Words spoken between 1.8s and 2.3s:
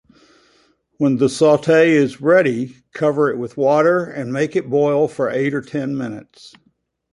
is